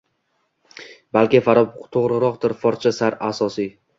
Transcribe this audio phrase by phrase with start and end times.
[1.17, 3.73] Balki Farob to‘g‘riroqdir; forscha-sar-asosiy.